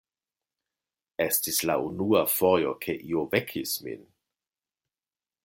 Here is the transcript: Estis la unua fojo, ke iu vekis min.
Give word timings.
Estis 1.25 1.59
la 1.71 1.75
unua 1.89 2.23
fojo, 2.37 2.73
ke 2.87 2.97
iu 3.11 3.27
vekis 3.35 3.77
min. 3.85 4.05